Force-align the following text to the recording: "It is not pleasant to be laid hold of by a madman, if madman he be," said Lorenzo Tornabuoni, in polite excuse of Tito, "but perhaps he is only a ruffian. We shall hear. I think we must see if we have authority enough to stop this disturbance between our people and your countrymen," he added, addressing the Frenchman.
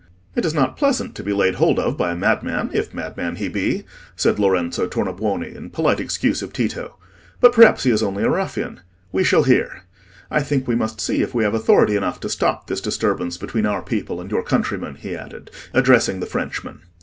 "It 0.35 0.45
is 0.45 0.53
not 0.55 0.77
pleasant 0.77 1.13
to 1.13 1.21
be 1.23 1.31
laid 1.31 1.53
hold 1.53 1.77
of 1.77 1.95
by 1.95 2.09
a 2.11 2.15
madman, 2.15 2.71
if 2.73 2.91
madman 2.91 3.35
he 3.35 3.47
be," 3.47 3.83
said 4.15 4.39
Lorenzo 4.39 4.87
Tornabuoni, 4.87 5.53
in 5.55 5.69
polite 5.69 5.99
excuse 5.99 6.41
of 6.41 6.51
Tito, 6.51 6.95
"but 7.39 7.53
perhaps 7.53 7.83
he 7.83 7.91
is 7.91 8.01
only 8.01 8.23
a 8.23 8.29
ruffian. 8.31 8.79
We 9.11 9.23
shall 9.23 9.43
hear. 9.43 9.83
I 10.31 10.41
think 10.41 10.67
we 10.67 10.73
must 10.73 10.99
see 10.99 11.21
if 11.21 11.35
we 11.35 11.43
have 11.43 11.53
authority 11.53 11.95
enough 11.95 12.19
to 12.21 12.29
stop 12.29 12.65
this 12.65 12.81
disturbance 12.81 13.37
between 13.37 13.67
our 13.67 13.83
people 13.83 14.19
and 14.19 14.31
your 14.31 14.41
countrymen," 14.41 14.95
he 14.95 15.15
added, 15.15 15.51
addressing 15.71 16.19
the 16.19 16.25
Frenchman. 16.25 16.79